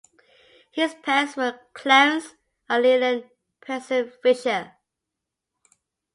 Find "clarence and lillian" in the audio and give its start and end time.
1.75-3.29